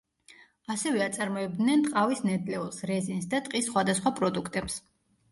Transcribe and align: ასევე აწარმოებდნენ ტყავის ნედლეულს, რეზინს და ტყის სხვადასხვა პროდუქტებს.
ასევე 0.75 1.01
აწარმოებდნენ 1.07 1.83
ტყავის 1.87 2.23
ნედლეულს, 2.29 2.79
რეზინს 2.91 3.27
და 3.33 3.41
ტყის 3.49 3.67
სხვადასხვა 3.69 4.13
პროდუქტებს. 4.21 4.79